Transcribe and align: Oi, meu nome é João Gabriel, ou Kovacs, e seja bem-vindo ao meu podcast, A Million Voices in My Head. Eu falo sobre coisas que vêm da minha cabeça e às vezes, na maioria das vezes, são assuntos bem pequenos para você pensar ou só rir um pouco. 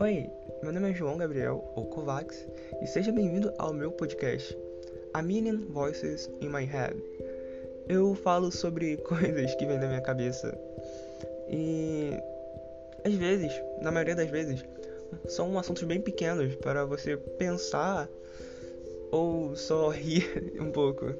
Oi, 0.00 0.30
meu 0.62 0.72
nome 0.72 0.90
é 0.90 0.94
João 0.94 1.18
Gabriel, 1.18 1.62
ou 1.76 1.84
Kovacs, 1.84 2.48
e 2.80 2.86
seja 2.86 3.12
bem-vindo 3.12 3.52
ao 3.58 3.70
meu 3.74 3.92
podcast, 3.92 4.56
A 5.12 5.20
Million 5.20 5.58
Voices 5.68 6.30
in 6.40 6.48
My 6.48 6.64
Head. 6.64 6.96
Eu 7.86 8.14
falo 8.14 8.50
sobre 8.50 8.96
coisas 9.04 9.54
que 9.56 9.66
vêm 9.66 9.78
da 9.78 9.86
minha 9.86 10.00
cabeça 10.00 10.58
e 11.50 12.12
às 13.04 13.12
vezes, 13.12 13.52
na 13.82 13.92
maioria 13.92 14.16
das 14.16 14.30
vezes, 14.30 14.64
são 15.28 15.58
assuntos 15.58 15.82
bem 15.82 16.00
pequenos 16.00 16.54
para 16.56 16.86
você 16.86 17.18
pensar 17.18 18.08
ou 19.10 19.54
só 19.54 19.90
rir 19.92 20.56
um 20.58 20.72
pouco. 20.72 21.14